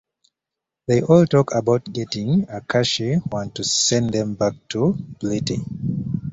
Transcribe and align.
They 0.87 1.03
all 1.03 1.27
talk 1.27 1.53
about 1.53 1.93
getting 1.93 2.47
a 2.49 2.61
'cushy' 2.61 3.17
one 3.17 3.51
to 3.51 3.63
send 3.63 4.09
them 4.13 4.33
back 4.33 4.55
to 4.69 4.93
'Blitey'. 4.95 5.63